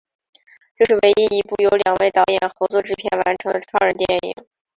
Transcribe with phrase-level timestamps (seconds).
[0.75, 4.33] 这是唯一一部由两位导演合作制片完成的超人电影。